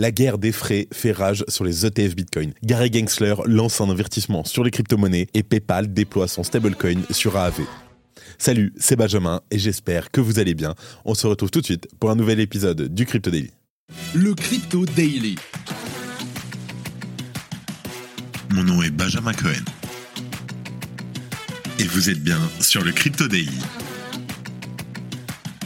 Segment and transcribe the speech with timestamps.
[0.00, 2.54] La guerre des frais fait rage sur les ETF Bitcoin.
[2.64, 7.66] Gary Gensler lance un avertissement sur les crypto-monnaies et PayPal déploie son stablecoin sur AAV.
[8.38, 10.74] Salut, c'est Benjamin et j'espère que vous allez bien.
[11.04, 13.50] On se retrouve tout de suite pour un nouvel épisode du Crypto Daily.
[14.14, 15.36] Le Crypto Daily.
[18.54, 19.52] Mon nom est Benjamin Cohen.
[21.78, 23.58] Et vous êtes bien sur le Crypto Daily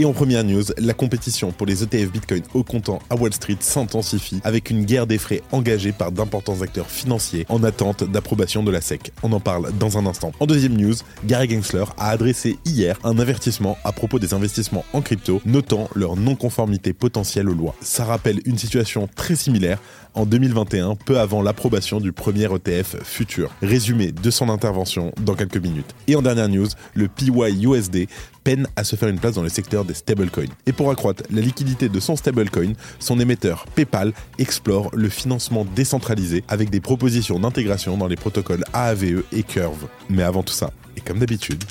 [0.00, 3.58] Et en première news, la compétition pour les ETF Bitcoin au comptant à Wall Street
[3.60, 8.70] s'intensifie avec une guerre des frais engagée par d'importants acteurs financiers en attente d'approbation de
[8.70, 9.12] la SEC.
[9.22, 10.32] On en parle dans un instant.
[10.40, 10.94] En deuxième news,
[11.26, 16.16] Gary Gensler a adressé hier un avertissement à propos des investissements en crypto, notant leur
[16.16, 17.74] non-conformité potentielle aux lois.
[17.82, 19.80] Ça rappelle une situation très similaire
[20.14, 23.50] en 2021, peu avant l'approbation du premier ETF futur.
[23.60, 25.94] Résumé de son intervention dans quelques minutes.
[26.08, 28.08] Et en dernière news, le PYUSD
[28.44, 30.52] peine à se faire une place dans le secteur des stablecoins.
[30.66, 36.44] Et pour accroître la liquidité de son stablecoin, son émetteur PayPal explore le financement décentralisé
[36.48, 39.86] avec des propositions d'intégration dans les protocoles AAVE et Curve.
[40.08, 41.62] Mais avant tout ça, et comme d'habitude,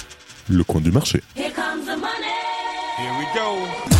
[0.49, 1.21] le coin du marché.
[1.35, 2.29] Here comes the money.
[2.97, 3.98] Here we go.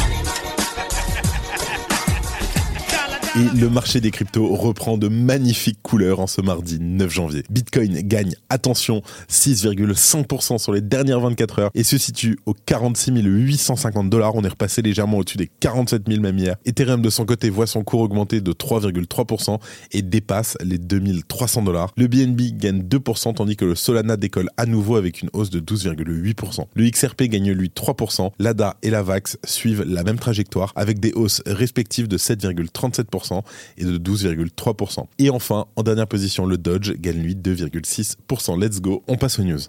[3.40, 7.44] Et le marché des cryptos reprend de magnifiques couleurs en ce mardi 9 janvier.
[7.50, 14.10] Bitcoin gagne, attention, 6,5% sur les dernières 24 heures et se situe aux 46 850
[14.10, 14.36] dollars.
[14.36, 16.58] On est repassé légèrement au-dessus des 47 000 même hier.
[16.66, 19.58] Ethereum de son côté voit son cours augmenter de 3,3%
[19.94, 21.94] et dépasse les 2300 dollars.
[21.96, 25.62] Le BNB gagne 2% tandis que le Solana décolle à nouveau avec une hausse de
[25.62, 26.66] 12,8%.
[26.76, 28.32] Le XRP gagne lui 3%.
[28.38, 33.29] L'ADA et la VAX suivent la même trajectoire avec des hausses respectives de 7,37%
[33.78, 35.06] et de 12,3%.
[35.20, 38.60] Et enfin, en dernière position, le Dodge gagne lui 2,6%.
[38.60, 39.60] Let's go, on passe aux news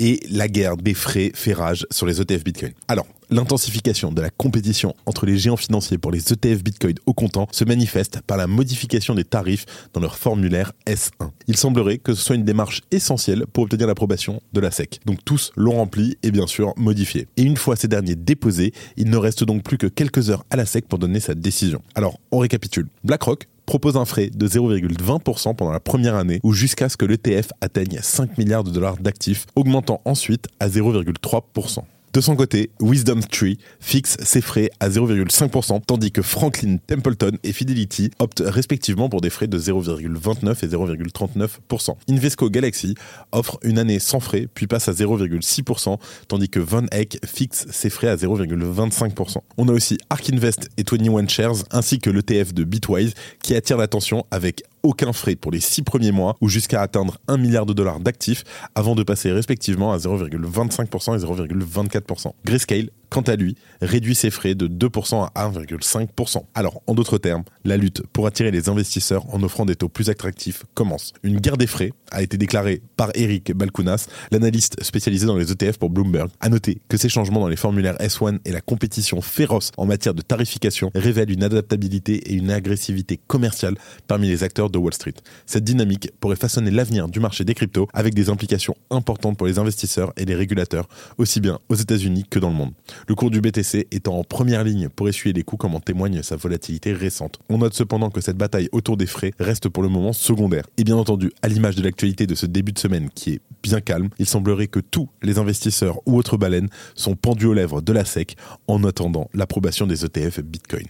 [0.00, 2.72] et la guerre des frais fait rage sur les ETF Bitcoin.
[2.86, 7.46] Alors, l'intensification de la compétition entre les géants financiers pour les ETF Bitcoin au comptant
[7.52, 11.30] se manifeste par la modification des tarifs dans leur formulaire S1.
[11.46, 15.00] Il semblerait que ce soit une démarche essentielle pour obtenir l'approbation de la SEC.
[15.06, 17.28] Donc tous l'ont rempli et bien sûr modifié.
[17.36, 20.56] Et une fois ces derniers déposés, il ne reste donc plus que quelques heures à
[20.56, 21.82] la SEC pour donner sa décision.
[21.94, 22.88] Alors, on récapitule.
[23.04, 27.50] BlackRock propose un frais de 0,20% pendant la première année ou jusqu'à ce que l'ETF
[27.60, 31.82] atteigne 5 milliards de dollars d'actifs, augmentant ensuite à 0,3%.
[32.18, 37.52] De son côté, Wisdom Tree fixe ses frais à 0,5%, tandis que Franklin Templeton et
[37.52, 41.94] Fidelity optent respectivement pour des frais de 0,29 et 0,39%.
[42.10, 42.96] Invesco Galaxy
[43.30, 45.96] offre une année sans frais, puis passe à 0,6%,
[46.26, 49.36] tandis que Von Eck fixe ses frais à 0,25%.
[49.56, 53.14] On a aussi Ark Invest et 21 Shares, ainsi que l'ETF de Bitwise,
[53.44, 57.36] qui attire l'attention avec aucun frais pour les six premiers mois ou jusqu'à atteindre 1
[57.36, 58.44] milliard de dollars d'actifs
[58.74, 62.32] avant de passer respectivement à 0,25% et 0,24%.
[62.44, 66.42] Grayscale quant à lui, réduit ses frais de 2% à 1,5%.
[66.54, 70.10] Alors, en d'autres termes, la lutte pour attirer les investisseurs en offrant des taux plus
[70.10, 71.12] attractifs commence.
[71.22, 75.78] Une guerre des frais a été déclarée par Eric Balkounas, l'analyste spécialisé dans les ETF
[75.78, 76.30] pour Bloomberg.
[76.40, 80.14] À noter que ces changements dans les formulaires S1 et la compétition féroce en matière
[80.14, 83.76] de tarification révèlent une adaptabilité et une agressivité commerciale
[84.06, 85.14] parmi les acteurs de Wall Street.
[85.46, 89.58] Cette dynamique pourrait façonner l'avenir du marché des cryptos avec des implications importantes pour les
[89.58, 90.88] investisseurs et les régulateurs,
[91.18, 92.72] aussi bien aux États-Unis que dans le monde
[93.06, 96.22] le cours du BTC étant en première ligne pour essuyer les coups comme en témoigne
[96.22, 97.38] sa volatilité récente.
[97.48, 100.64] On note cependant que cette bataille autour des frais reste pour le moment secondaire.
[100.76, 103.80] Et bien entendu, à l'image de l'actualité de ce début de semaine qui est bien
[103.80, 107.92] calme, il semblerait que tous les investisseurs ou autres baleines sont pendus aux lèvres de
[107.92, 110.86] la SEC en attendant l'approbation des ETF Bitcoin.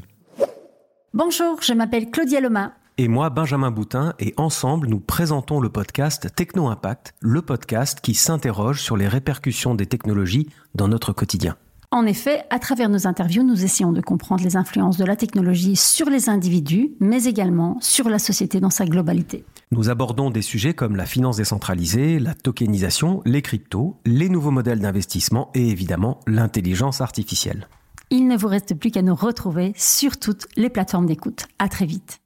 [1.15, 6.35] Bonjour, je m'appelle Claudia Loma et moi Benjamin Boutin et ensemble nous présentons le podcast
[6.35, 11.57] Techno Impact, le podcast qui s'interroge sur les répercussions des technologies dans notre quotidien.
[11.91, 15.75] En effet, à travers nos interviews, nous essayons de comprendre les influences de la technologie
[15.75, 19.47] sur les individus, mais également sur la société dans sa globalité.
[19.71, 24.81] Nous abordons des sujets comme la finance décentralisée, la tokenisation, les cryptos, les nouveaux modèles
[24.81, 27.69] d'investissement et évidemment l'intelligence artificielle.
[28.11, 31.47] Il ne vous reste plus qu'à nous retrouver sur toutes les plateformes d'écoute.
[31.59, 32.21] À très vite.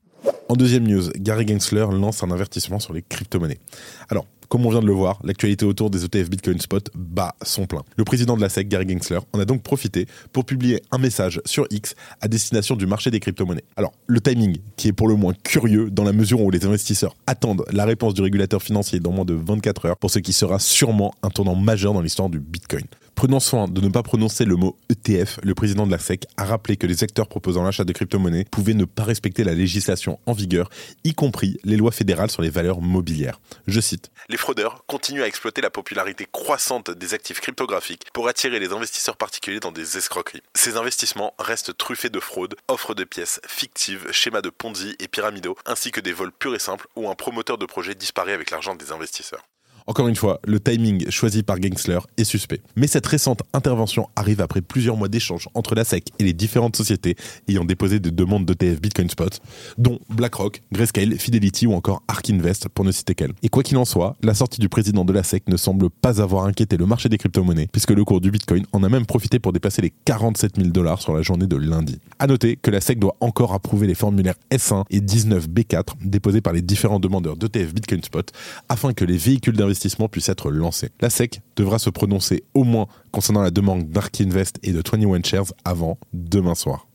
[0.48, 3.60] En deuxième news, Gary Gensler lance un avertissement sur les crypto-monnaies.
[4.08, 7.64] Alors, comme on vient de le voir, l'actualité autour des ETF Bitcoin Spot bat son
[7.64, 7.80] plein.
[7.96, 11.40] Le président de la SEC, Gary Gensler, en a donc profité pour publier un message
[11.46, 13.64] sur X à destination du marché des crypto-monnaies.
[13.76, 17.16] Alors, le timing, qui est pour le moins curieux dans la mesure où les investisseurs
[17.26, 20.58] attendent la réponse du régulateur financier dans moins de 24 heures, pour ce qui sera
[20.58, 22.84] sûrement un tournant majeur dans l'histoire du Bitcoin.
[23.14, 26.44] Prenant soin de ne pas prononcer le mot ETF, le président de la SEC a
[26.44, 30.32] rappelé que les acteurs proposant l'achat de crypto-monnaies pouvaient ne pas respecter la législation en
[30.32, 30.68] vigueur,
[31.04, 33.40] y compris les lois fédérales sur les valeurs mobilières.
[33.68, 38.58] Je cite Les fraudeurs continuent à exploiter la popularité croissante des actifs cryptographiques pour attirer
[38.58, 40.42] les investisseurs particuliers dans des escroqueries.
[40.54, 45.56] Ces investissements restent truffés de fraudes, offres de pièces fictives, schémas de Ponzi et pyramidaux,
[45.66, 48.74] ainsi que des vols purs et simples où un promoteur de projet disparaît avec l'argent
[48.74, 49.44] des investisseurs.
[49.86, 52.60] Encore une fois, le timing choisi par Gensler est suspect.
[52.76, 56.76] Mais cette récente intervention arrive après plusieurs mois d'échanges entre la SEC et les différentes
[56.76, 57.16] sociétés
[57.48, 59.40] ayant déposé des demandes d'ETF Bitcoin Spot,
[59.78, 63.32] dont BlackRock, Grayscale, Fidelity ou encore Ark Invest, pour ne citer qu'elles.
[63.42, 66.22] Et quoi qu'il en soit, la sortie du président de la SEC ne semble pas
[66.22, 69.40] avoir inquiété le marché des crypto-monnaies, puisque le cours du Bitcoin en a même profité
[69.40, 71.98] pour dépasser les 47 000 dollars sur la journée de lundi.
[72.18, 76.52] À noter que la SEC doit encore approuver les formulaires S1 et 19B4 déposés par
[76.52, 78.30] les différents demandeurs d'ETF Bitcoin Spot
[78.68, 79.71] afin que les véhicules d'investissement
[80.08, 80.90] puisse être lancé.
[81.00, 85.22] La SEC devra se prononcer au moins concernant la demande d'Ark Invest et de 21
[85.22, 86.86] Shares avant demain soir.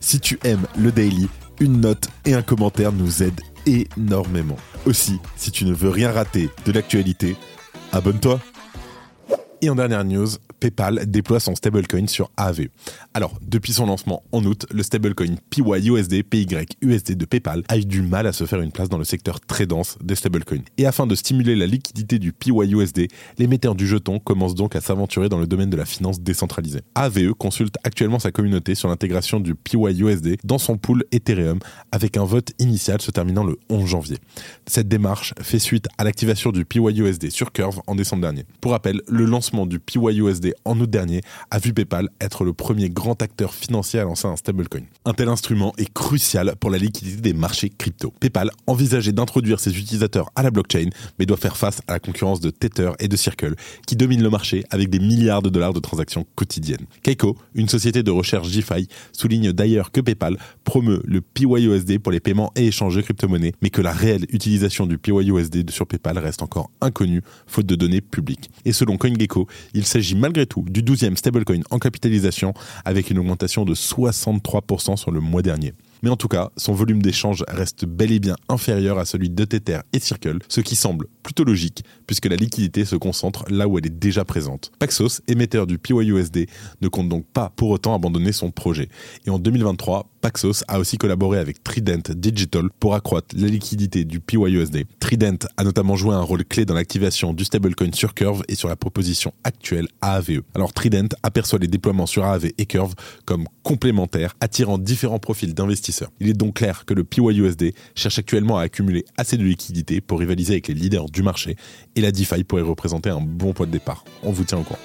[0.00, 1.28] Si tu aimes le daily,
[1.60, 4.56] une note et un commentaire nous aident énormément.
[4.84, 7.36] Aussi, si tu ne veux rien rater de l'actualité,
[7.92, 8.40] abonne-toi.
[9.62, 12.68] Et en dernière news, PayPal déploie son stablecoin sur AAVE.
[13.14, 18.02] Alors, depuis son lancement en août, le stablecoin PYUSD, PYUSD de PayPal a eu du
[18.02, 20.64] mal à se faire une place dans le secteur très dense des stablecoins.
[20.78, 23.08] Et afin de stimuler la liquidité du PYUSD,
[23.38, 26.80] l'émetteur du jeton commence donc à s'aventurer dans le domaine de la finance décentralisée.
[26.94, 31.58] AVE consulte actuellement sa communauté sur l'intégration du PYUSD dans son pool Ethereum
[31.92, 34.18] avec un vote initial se terminant le 11 janvier.
[34.66, 38.44] Cette démarche fait suite à l'activation du PYUSD sur Curve en décembre dernier.
[38.60, 41.20] Pour rappel, le lancement du PYUSD en août dernier
[41.50, 44.82] a vu PayPal être le premier grand acteur financier à lancer un stablecoin.
[45.04, 48.12] Un tel instrument est crucial pour la liquidité des marchés crypto.
[48.20, 52.40] PayPal envisageait d'introduire ses utilisateurs à la blockchain, mais doit faire face à la concurrence
[52.40, 53.54] de Tether et de Circle,
[53.86, 56.86] qui dominent le marché avec des milliards de dollars de transactions quotidiennes.
[57.02, 62.20] Keiko, une société de recherche GFI, souligne d'ailleurs que PayPal promeut le PYUSD pour les
[62.20, 66.42] paiements et échanges de crypto-monnaies, mais que la réelle utilisation du PYUSD sur PayPal reste
[66.42, 68.50] encore inconnue, faute de données publiques.
[68.66, 72.52] Et selon CoinGecko, il s'agit malgré tout du 12e stablecoin en capitalisation
[72.84, 75.72] avec une augmentation de 63% sur le mois dernier.
[76.02, 79.44] Mais en tout cas, son volume d'échange reste bel et bien inférieur à celui de
[79.44, 83.78] Tether et Circle, ce qui semble plutôt logique puisque la liquidité se concentre là où
[83.78, 84.72] elle est déjà présente.
[84.78, 86.48] Paxos, émetteur du PYUSD,
[86.80, 88.88] ne compte donc pas pour autant abandonner son projet.
[89.26, 94.18] Et en 2023, Paxos a aussi collaboré avec Trident Digital pour accroître la liquidité du
[94.18, 94.84] PYUSD.
[94.98, 98.68] Trident a notamment joué un rôle clé dans l'activation du stablecoin sur Curve et sur
[98.68, 100.40] la proposition actuelle AAVE.
[100.56, 102.94] Alors Trident aperçoit les déploiements sur AAVE et Curve
[103.24, 106.10] comme complémentaires, attirant différents profils d'investisseurs.
[106.18, 110.18] Il est donc clair que le PYUSD cherche actuellement à accumuler assez de liquidité pour
[110.18, 111.54] rivaliser avec les leaders du marché
[111.94, 114.04] et la DeFi pourrait représenter un bon point de départ.
[114.24, 114.80] On vous tient au courant.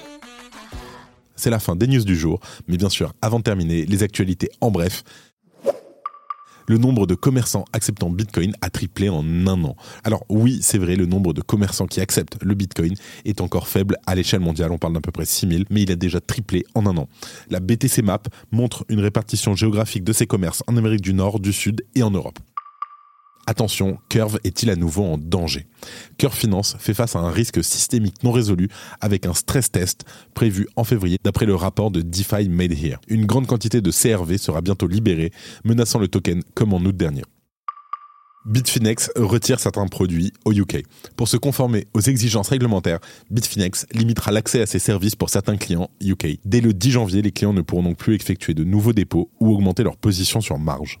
[1.34, 4.50] C'est la fin des news du jour, mais bien sûr, avant de terminer, les actualités
[4.60, 5.02] en bref
[6.72, 9.76] le nombre de commerçants acceptant Bitcoin a triplé en un an.
[10.04, 12.94] Alors oui, c'est vrai, le nombre de commerçants qui acceptent le Bitcoin
[13.26, 15.96] est encore faible à l'échelle mondiale, on parle d'à peu près 6000, mais il a
[15.96, 17.10] déjà triplé en un an.
[17.50, 18.22] La BTC Map
[18.52, 22.10] montre une répartition géographique de ces commerces en Amérique du Nord, du Sud et en
[22.10, 22.38] Europe.
[23.46, 25.66] Attention, Curve est-il à nouveau en danger?
[26.16, 28.68] Curve Finance fait face à un risque systémique non résolu
[29.00, 33.00] avec un stress test prévu en février d'après le rapport de DeFi Made Here.
[33.08, 35.32] Une grande quantité de CRV sera bientôt libérée,
[35.64, 37.22] menaçant le token comme en août dernier.
[38.44, 40.84] Bitfinex retire certains produits au UK.
[41.16, 42.98] Pour se conformer aux exigences réglementaires,
[43.30, 46.38] Bitfinex limitera l'accès à ses services pour certains clients UK.
[46.44, 49.52] Dès le 10 janvier, les clients ne pourront donc plus effectuer de nouveaux dépôts ou
[49.52, 51.00] augmenter leur position sur marge.